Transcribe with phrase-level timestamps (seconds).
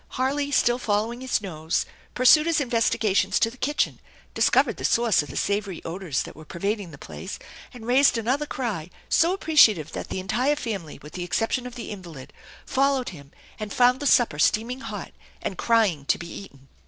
[0.17, 3.99] Harley, still following his nose, pursued his investigations to the kitchen,
[4.33, 7.37] discovered the source of the savory odors that were pervading the place,
[7.71, 11.91] and raised another cry so appreciative that the entire family, with the exception of the
[11.91, 12.33] invalid,
[12.65, 16.67] followed him and found the supper steaming hot and crying to he eaten.